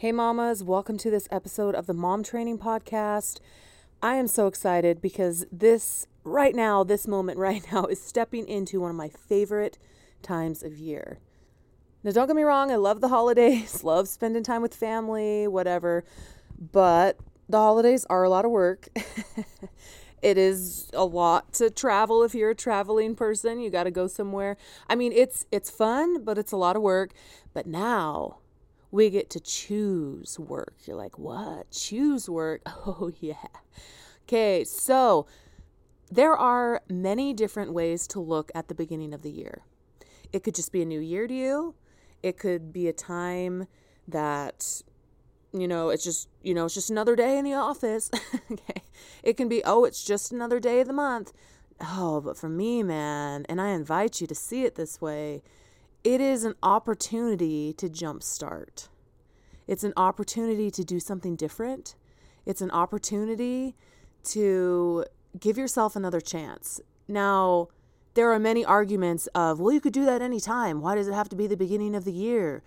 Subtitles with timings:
[0.00, 3.40] Hey, mamas, welcome to this episode of the Mom Training Podcast.
[4.00, 8.80] I am so excited because this, right now, this moment right now, is stepping into
[8.80, 9.76] one of my favorite
[10.22, 11.18] times of year.
[12.04, 16.04] Now, don't get me wrong, I love the holidays, love spending time with family, whatever,
[16.56, 17.18] but
[17.48, 18.86] the holidays are a lot of work.
[20.22, 24.08] it is a lot to travel if you're a traveling person you got to go
[24.08, 24.56] somewhere
[24.88, 27.12] i mean it's it's fun but it's a lot of work
[27.54, 28.38] but now
[28.90, 30.74] we get to choose work.
[30.84, 31.70] You're like, what?
[31.70, 32.62] Choose work?
[32.86, 33.34] Oh, yeah.
[34.24, 35.26] Okay, so
[36.10, 39.62] there are many different ways to look at the beginning of the year.
[40.32, 41.74] It could just be a new year to you,
[42.22, 43.66] it could be a time
[44.06, 44.82] that
[45.52, 48.10] you know it's just you know it's just another day in the office
[48.52, 48.82] okay
[49.22, 51.32] it can be oh it's just another day of the month
[51.80, 55.42] oh but for me man and i invite you to see it this way
[56.04, 58.88] it is an opportunity to jumpstart.
[59.66, 61.94] It's an opportunity to do something different.
[62.46, 63.74] It's an opportunity
[64.24, 65.04] to
[65.38, 66.80] give yourself another chance.
[67.06, 67.68] Now,
[68.14, 70.80] there are many arguments of, well, you could do that anytime.
[70.80, 72.62] Why does it have to be the beginning of the year?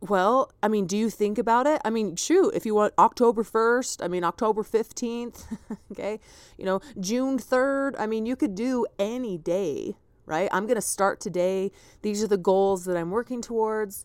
[0.00, 1.80] Well, I mean, do you think about it?
[1.84, 5.44] I mean, shoot, if you want October 1st, I mean, October 15th,
[5.92, 6.20] okay,
[6.56, 9.96] you know, June 3rd, I mean, you could do any day
[10.26, 10.48] right?
[10.52, 11.70] I'm going to start today.
[12.02, 14.04] These are the goals that I'm working towards.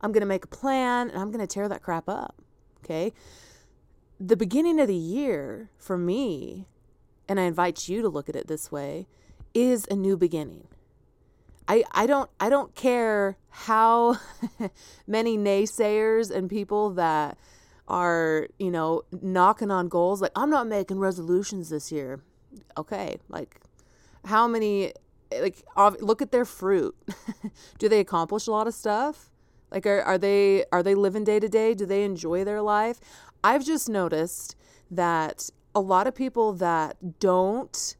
[0.00, 2.36] I'm going to make a plan and I'm going to tear that crap up.
[2.84, 3.12] Okay.
[4.20, 6.66] The beginning of the year for me,
[7.28, 9.06] and I invite you to look at it this way,
[9.54, 10.68] is a new beginning.
[11.66, 14.18] I, I don't I don't care how
[15.06, 17.36] many naysayers and people that
[17.86, 22.20] are, you know, knocking on goals like I'm not making resolutions this year.
[22.78, 23.60] Okay, like
[24.24, 24.92] how many
[25.32, 25.64] like
[26.00, 26.96] look at their fruit.
[27.78, 29.30] do they accomplish a lot of stuff?
[29.70, 31.74] Like are are they are they living day to day?
[31.74, 33.00] Do they enjoy their life?
[33.44, 34.56] I've just noticed
[34.90, 37.96] that a lot of people that don't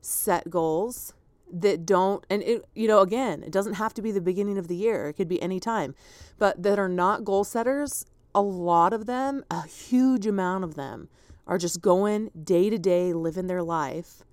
[0.00, 1.14] set goals
[1.52, 4.68] that don't and it you know again it doesn't have to be the beginning of
[4.68, 5.94] the year it could be any time
[6.38, 11.08] but that are not goal setters a lot of them a huge amount of them
[11.46, 14.24] are just going day to day living their life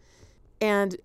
[0.61, 0.95] and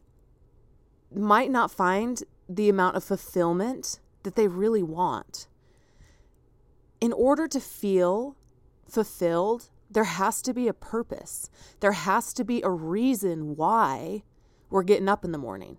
[1.16, 5.46] might not find the amount of fulfillment that they really want.
[7.00, 8.36] In order to feel
[8.88, 11.50] fulfilled, there has to be a purpose.
[11.80, 14.22] There has to be a reason why
[14.70, 15.78] we're getting up in the morning.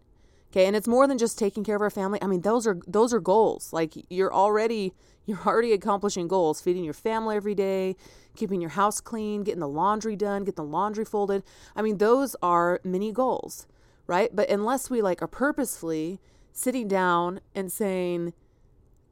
[0.51, 2.17] Okay, and it's more than just taking care of our family.
[2.22, 3.73] I mean, those are those are goals.
[3.73, 4.94] Like you're already
[5.25, 7.96] you're already accomplishing goals, feeding your family every day,
[8.38, 11.44] keeping your house clean, getting the laundry done, getting the laundry folded.
[11.75, 13.67] I mean, those are mini goals
[14.07, 14.35] right?
[14.35, 16.19] But unless we like are purposefully
[16.51, 18.33] sitting down and saying,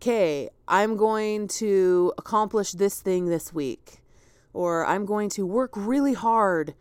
[0.02, 4.02] okay, I'm going to accomplish this thing this week,
[4.54, 6.74] or I'm going to work really hard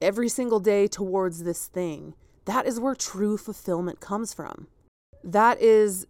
[0.00, 2.14] every single day towards this thing,
[2.44, 4.66] that is where true fulfillment comes from.
[5.22, 6.06] That is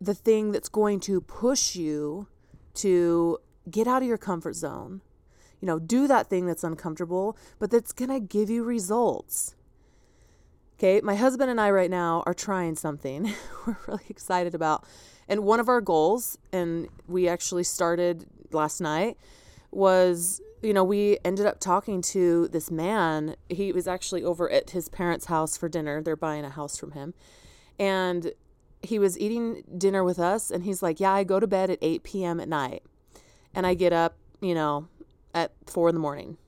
[0.00, 2.28] the thing that's going to push you
[2.74, 3.38] to
[3.70, 5.00] get out of your comfort zone.
[5.60, 9.56] You know, do that thing that's uncomfortable, but that's going to give you results.
[10.78, 13.32] Okay, my husband and I right now are trying something
[13.66, 14.84] we're really excited about.
[15.28, 19.16] And one of our goals, and we actually started last night,
[19.70, 23.36] was you know, we ended up talking to this man.
[23.50, 26.02] He was actually over at his parents' house for dinner.
[26.02, 27.12] They're buying a house from him.
[27.78, 28.32] And
[28.82, 31.78] he was eating dinner with us, and he's like, Yeah, I go to bed at
[31.82, 32.40] 8 p.m.
[32.40, 32.82] at night.
[33.54, 34.88] And I get up, you know,
[35.34, 36.38] at four in the morning.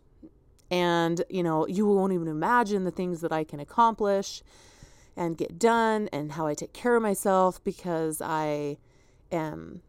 [0.70, 4.42] And, you know, you won't even imagine the things that I can accomplish
[5.16, 8.76] and get done and how I take care of myself because I
[9.32, 9.82] am,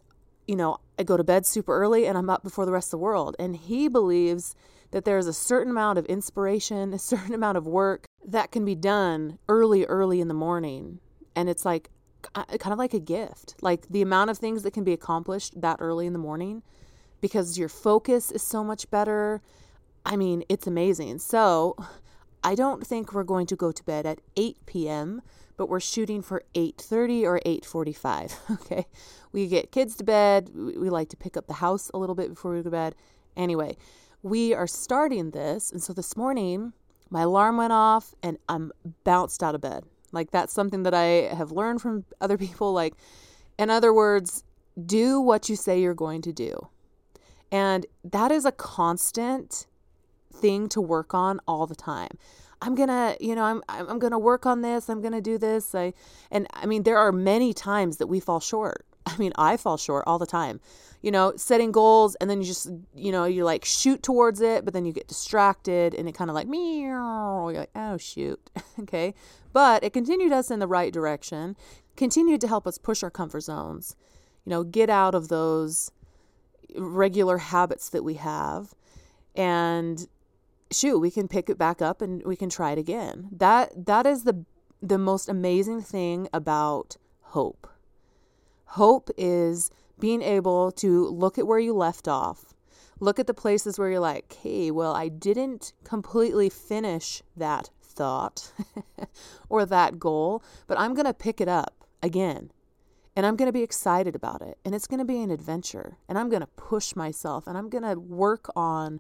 [0.48, 2.92] you know, I go to bed super early and I'm up before the rest of
[2.92, 3.36] the world.
[3.40, 4.56] And he believes
[4.92, 8.76] that there's a certain amount of inspiration, a certain amount of work that can be
[8.76, 11.00] done early, early in the morning.
[11.36, 11.90] And it's like
[12.34, 15.78] kind of like a gift, like the amount of things that can be accomplished that
[15.80, 16.64] early in the morning
[17.22, 19.42] because your focus is so much better
[20.08, 21.20] I mean, it's amazing.
[21.20, 21.76] So,
[22.44, 25.22] I don't think we're going to go to bed at 8 p.m.,
[25.58, 28.86] but we're shooting for 8:30 or 8:45, okay?
[29.32, 32.30] We get kids to bed, we like to pick up the house a little bit
[32.30, 32.96] before we go to bed.
[33.36, 33.76] Anyway,
[34.24, 36.74] we are starting this, and so this morning
[37.10, 38.72] my alarm went off and I'm
[39.04, 39.84] bounced out of bed.
[40.12, 42.94] Like that's something that I have learned from other people like
[43.58, 44.44] in other words,
[44.86, 46.70] do what you say you're going to do.
[47.52, 49.67] And that is a constant
[50.42, 52.18] thing to work on all the time.
[52.62, 54.90] I'm gonna, you know, I'm I'm gonna work on this.
[54.90, 55.76] I'm gonna do this.
[55.76, 55.94] I,
[56.32, 58.86] and I mean, there are many times that we fall short.
[59.06, 60.60] I mean, I fall short all the time.
[61.02, 64.66] you know, setting goals and then you just, you know, you like shoot towards it,
[64.66, 67.50] but then you get distracted and it kind of like meow.
[67.50, 68.40] You're like, oh shoot.
[68.80, 69.14] okay.
[69.54, 71.56] But it continued us in the right direction,
[71.96, 73.96] continued to help us push our comfort zones,
[74.46, 75.92] you know, get out of those
[76.76, 78.74] regular habits that we have.
[79.36, 80.08] And
[80.72, 83.30] shoot, we can pick it back up and we can try it again.
[83.32, 84.46] That that is the
[84.82, 87.68] the most amazing thing about hope.
[88.66, 92.54] Hope is being able to look at where you left off.
[93.00, 98.52] Look at the places where you're like, hey, well, I didn't completely finish that thought
[99.50, 102.52] or that goal, but I'm going to pick it up again.
[103.16, 104.60] And I'm going to be excited about it.
[104.64, 105.98] And it's going to be an adventure.
[106.08, 109.00] And I'm going to push myself and I'm going to work on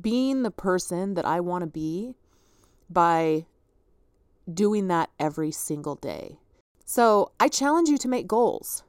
[0.00, 2.14] being the person that I want to be
[2.90, 3.46] by
[4.52, 6.38] doing that every single day.
[6.84, 8.84] So I challenge you to make goals.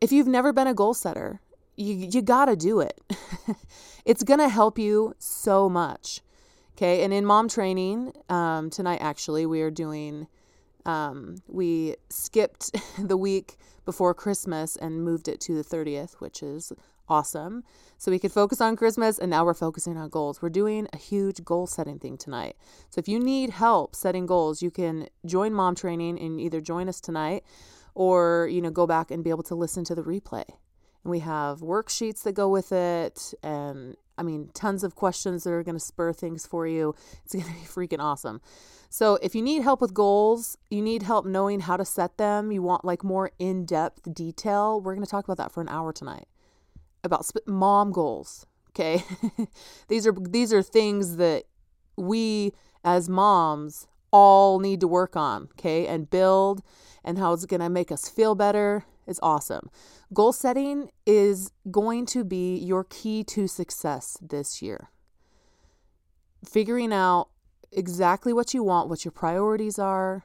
[0.00, 1.40] If you've never been a goal setter,
[1.76, 3.00] you, you got to do it.
[4.04, 6.20] it's going to help you so much.
[6.76, 7.04] Okay.
[7.04, 10.26] And in mom training, um, tonight, actually, we are doing,
[10.84, 16.72] um, we skipped the week before Christmas and moved it to the 30th, which is
[17.08, 17.64] awesome.
[17.98, 20.42] So we could focus on Christmas and now we're focusing on goals.
[20.42, 22.56] We're doing a huge goal setting thing tonight.
[22.90, 26.88] So if you need help setting goals, you can join mom training and either join
[26.88, 27.44] us tonight
[27.94, 30.44] or you know go back and be able to listen to the replay
[31.04, 35.50] and we have worksheets that go with it and i mean tons of questions that
[35.50, 38.40] are going to spur things for you it's going to be freaking awesome
[38.90, 42.50] so if you need help with goals you need help knowing how to set them
[42.50, 45.92] you want like more in-depth detail we're going to talk about that for an hour
[45.92, 46.26] tonight
[47.04, 49.04] about sp- mom goals okay
[49.88, 51.44] these are these are things that
[51.96, 52.52] we
[52.84, 56.62] as moms all need to work on okay and build
[57.04, 59.70] and how it's to make us feel better is awesome.
[60.12, 64.90] Goal setting is going to be your key to success this year.
[66.44, 67.28] Figuring out
[67.72, 70.24] exactly what you want, what your priorities are,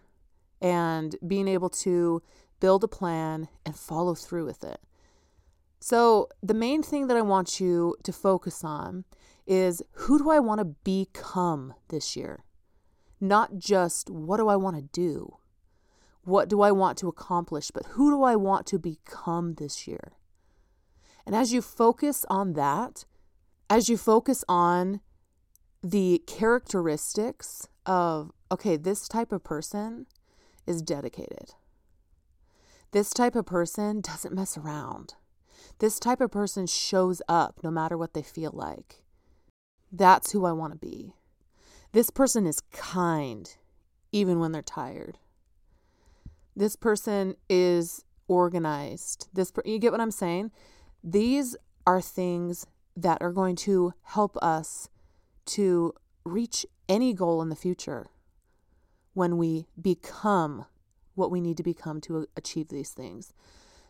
[0.62, 2.22] and being able to
[2.60, 4.80] build a plan and follow through with it.
[5.80, 9.06] So, the main thing that I want you to focus on
[9.48, 12.44] is who do I want to become this year?
[13.22, 15.40] Not just what do I want to do
[16.30, 20.14] what do I want to accomplish, but who do I want to become this year?
[21.26, 23.06] And as you focus on that,
[23.70, 25.02] as you focus on
[25.84, 30.06] the characteristics of, okay, this type of person
[30.68, 31.56] is dedicated.
[32.92, 35.16] This type of person doesn't mess around.
[35.80, 39.04] This type of person shows up no matter what they feel like.
[39.92, 41.14] That's who I want to be.
[41.92, 43.56] This person is kind
[44.12, 45.18] even when they're tired
[46.60, 49.30] this person is organized.
[49.34, 50.52] This per- you get what I'm saying?
[51.02, 51.56] These
[51.88, 52.68] are things
[52.98, 54.90] that are going to help us
[55.46, 55.94] to
[56.26, 58.10] reach any goal in the future
[59.14, 60.66] when we become
[61.16, 63.34] what we need to become to achieve these things.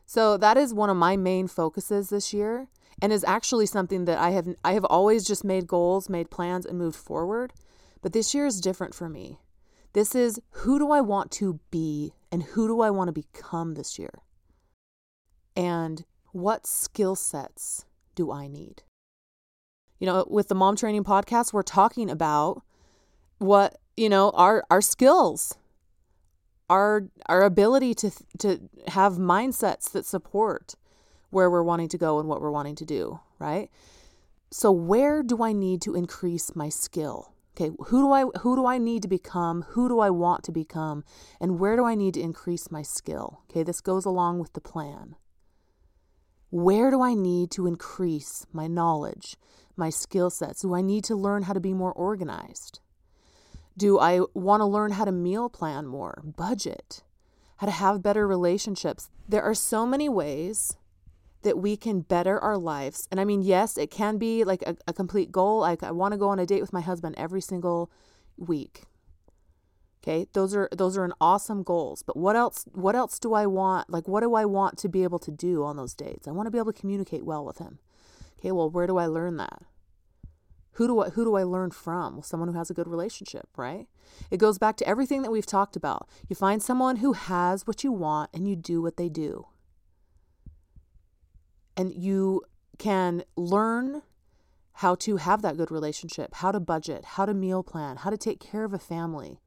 [0.10, 2.68] So that is one of my main focuses this year
[3.00, 6.66] and is actually something that I have I have always just made goals, made plans
[6.66, 7.54] and moved forward,
[8.02, 9.38] but this year is different for me.
[9.94, 13.76] This is who do I want to be and who do I want to become
[13.76, 14.24] this year?
[15.56, 17.86] And what skill sets
[18.16, 18.82] do I need?
[20.00, 22.64] You know, with the mom training podcast, we're talking about
[23.38, 25.59] what, you know, our our skills,
[26.70, 30.76] our our ability to to have mindsets that support
[31.30, 33.70] where we're wanting to go and what we're wanting to do, right?
[34.52, 37.34] So where do I need to increase my skill?
[37.60, 39.64] okay who do i who do i need to become?
[39.70, 41.04] Who do i want to become?
[41.40, 43.42] And where do i need to increase my skill?
[43.50, 45.16] Okay this goes along with the plan.
[46.50, 49.36] Where do i need to increase my knowledge
[49.76, 50.62] my skill sets?
[50.62, 52.80] Do i need to learn how to be more organized
[53.80, 57.04] do i want to learn how to meal plan more budget
[57.58, 60.76] how to have better relationships there are so many ways
[61.42, 63.08] that we can better our lives.
[63.12, 65.62] And I mean, yes, it can be like a, a complete goal.
[65.62, 67.92] Like I want to go on a date with my husband every single
[68.38, 68.84] week.
[70.02, 72.04] Okay, those are those are an awesome goals.
[72.04, 73.90] But what else what else do I want?
[73.90, 76.28] Like what do I want to be able to do on those dates?
[76.28, 77.80] I want to be able to communicate well with him.
[78.40, 79.64] Okay, well, where do I learn that?
[80.80, 82.16] Who do I who do I learn from?
[82.16, 83.88] Well, someone who has a good relationship, right?
[84.32, 86.10] It goes back to everything that we've talked about.
[86.28, 89.46] You find someone who has what you want and you do what they do
[91.80, 92.42] and you
[92.78, 94.02] can learn
[94.74, 98.18] how to have that good relationship, how to budget, how to meal plan, how to
[98.18, 99.40] take care of a family,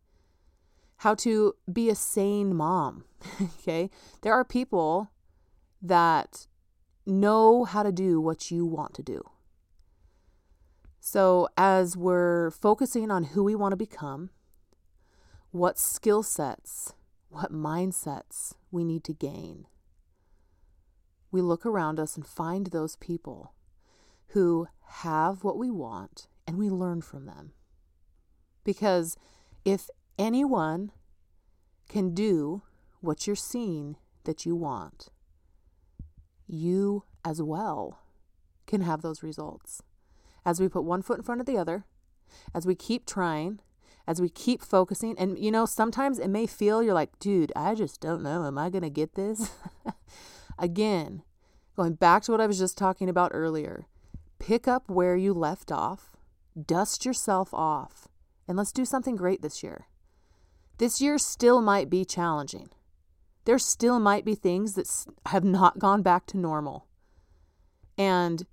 [0.99, 3.05] how to be a sane mom.
[3.61, 3.91] okay?
[4.23, 5.11] There are people
[5.83, 6.47] that
[7.05, 9.32] know how to do what you want to do.
[11.05, 14.31] So, as we're focusing on who we want to become,
[15.51, 16.95] what skill sets,
[17.29, 19.67] what mindsets we need to gain,
[21.33, 23.53] we look around us and find those people
[24.29, 27.51] who have what we want and we learn from them.
[28.63, 29.17] Because
[29.65, 29.91] if
[30.21, 30.93] anyone
[31.89, 32.63] can do
[33.01, 35.09] what you're seeing that you want,
[36.47, 38.05] you as well
[38.69, 39.83] can have those results.
[40.45, 41.85] As we put one foot in front of the other,
[42.55, 43.61] as we keep trying,
[44.07, 47.75] as we keep focusing, and you know, sometimes it may feel you're like, dude, I
[47.75, 48.45] just don't know.
[48.45, 49.51] Am I going to get this?
[50.59, 51.23] Again,
[51.77, 53.87] going back to what I was just talking about earlier,
[54.39, 56.17] pick up where you left off,
[56.67, 58.09] dust yourself off,
[58.49, 59.87] and let's do something great this year.
[60.79, 62.69] This year still might be challenging.
[63.45, 64.89] There still might be things that
[65.27, 66.87] have not gone back to normal.
[67.99, 68.47] And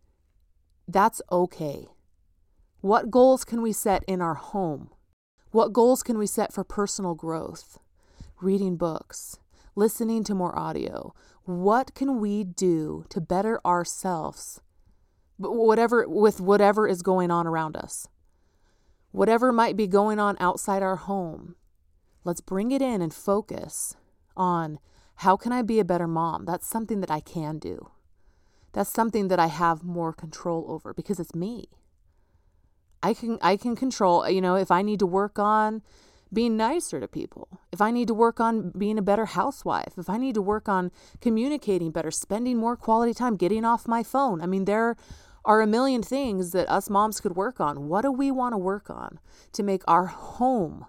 [0.92, 1.88] that's okay.
[2.82, 4.90] What goals can we set in our home?
[5.52, 7.78] What goals can we set for personal growth?
[8.42, 9.38] Reading books,
[9.76, 11.14] listening to more audio.
[11.44, 14.62] What can we do to better ourselves?
[15.38, 18.08] Whatever with whatever is going on around us.
[19.12, 21.56] Whatever might be going on outside our home.
[22.24, 23.96] Let's bring it in and focus
[24.36, 24.80] on
[25.16, 26.46] how can I be a better mom?
[26.46, 27.92] That's something that I can do.
[28.74, 31.70] That's something that I have more control over because it's me.
[33.02, 35.82] I can I can control, uh, you know, if I need to work on
[36.32, 40.10] being nicer to people, if I need to work on being a better housewife, if
[40.10, 44.42] I need to work on communicating better, spending more quality time, getting off my phone.
[44.42, 44.96] I mean, there
[45.46, 47.88] are a million things that us moms could work on.
[47.88, 49.20] What do we want to work on
[49.54, 50.86] to make our home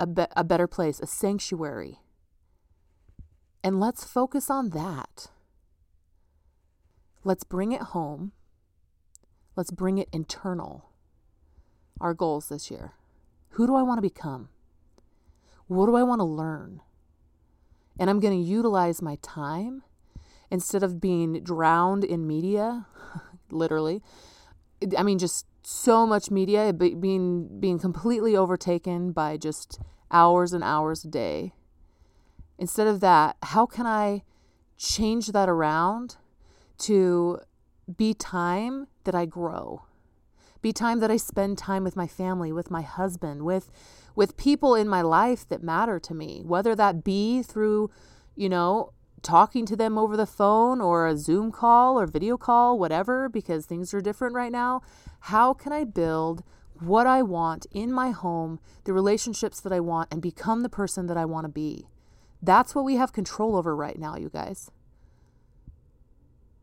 [0.00, 1.98] a, be- a better place, a sanctuary?
[3.62, 5.28] And let's focus on that.
[7.24, 8.32] Let's bring it home.
[9.56, 10.92] Let's bring it internal
[12.00, 12.92] our goals this year.
[13.50, 14.48] Who do I want to become?
[15.68, 16.80] What do I want to learn?
[17.98, 19.82] And I'm going to utilize my time
[20.50, 22.86] instead of being drowned in media,
[23.50, 24.02] literally.
[24.96, 31.04] I mean, just so much media being being completely overtaken by just hours and hours
[31.04, 31.52] a day.
[32.58, 34.24] Instead of that, how can I
[34.76, 36.16] change that around
[36.82, 37.40] to
[37.96, 39.82] be time that I grow?
[40.62, 43.70] be time that I spend time with my family, with my husband, with
[44.14, 47.90] with people in my life that matter to me, whether that be through,
[48.36, 52.78] you know, talking to them over the phone or a Zoom call or video call,
[52.78, 54.82] whatever, because things are different right now.
[55.20, 56.44] How can I build
[56.78, 61.06] what I want in my home, the relationships that I want, and become the person
[61.06, 61.88] that I want to be?
[62.42, 64.70] That's what we have control over right now, you guys.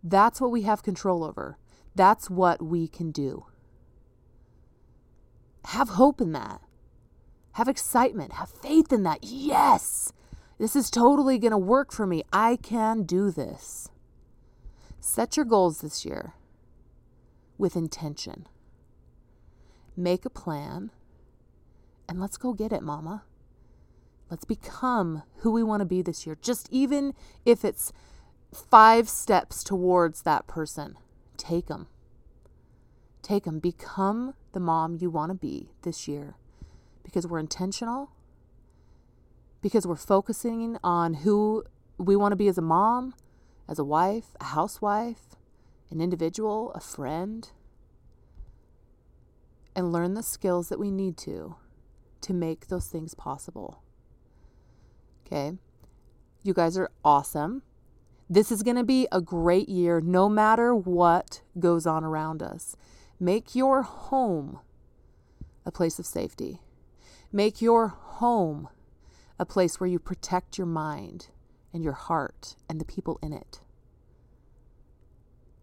[0.03, 1.57] That's what we have control over.
[1.95, 3.45] That's what we can do.
[5.65, 6.61] Have hope in that.
[7.53, 8.33] Have excitement.
[8.33, 9.19] Have faith in that.
[9.23, 10.13] Yes,
[10.57, 12.23] this is totally going to work for me.
[12.31, 13.89] I can do this.
[14.99, 16.33] Set your goals this year
[17.57, 18.47] with intention.
[19.95, 20.91] Make a plan
[22.09, 23.23] and let's go get it, mama.
[24.31, 27.13] Let's become who we want to be this year, just even
[27.45, 27.93] if it's
[28.53, 30.97] five steps towards that person.
[31.37, 31.87] Take them.
[33.21, 33.59] Take them.
[33.59, 36.35] Become the mom you want to be this year
[37.03, 38.11] because we're intentional,
[39.61, 41.63] because we're focusing on who
[41.97, 43.13] we want to be as a mom,
[43.67, 45.35] as a wife, a housewife,
[45.91, 47.51] an individual, a friend,
[49.75, 51.55] and learn the skills that we need to
[52.21, 53.81] to make those things possible.
[55.25, 55.53] Okay?
[56.43, 57.63] You guys are awesome.
[58.29, 62.75] This is going to be a great year no matter what goes on around us.
[63.19, 64.59] Make your home
[65.65, 66.61] a place of safety.
[67.31, 68.69] Make your home
[69.39, 71.29] a place where you protect your mind
[71.73, 73.61] and your heart and the people in it.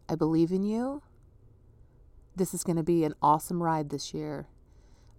[0.08, 1.02] I believe in you.
[2.34, 4.48] This is going to be an awesome ride this year.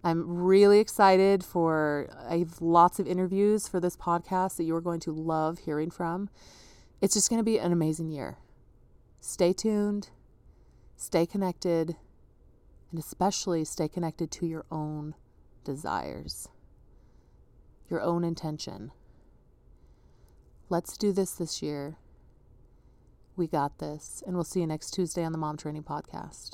[0.04, 5.00] I'm really excited for I have lots of interviews for this podcast that you're going
[5.00, 6.28] to love hearing from.
[7.00, 8.38] It's just going to be an amazing year.
[9.20, 10.10] Stay tuned.
[10.96, 11.96] Stay connected
[12.90, 15.14] and especially stay connected to your own
[15.64, 16.48] desires,
[17.88, 18.90] your own intention.
[20.68, 21.96] Let's do this this year.
[23.36, 26.52] We got this, and we'll see you next Tuesday on the Mom Training Podcast.